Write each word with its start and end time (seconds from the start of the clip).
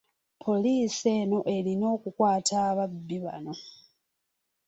Poliisi 0.43 1.05
eno 1.19 1.39
erina 1.55 1.85
okukwata 1.95 2.53
ababbi 2.69 3.17
bano. 3.25 3.53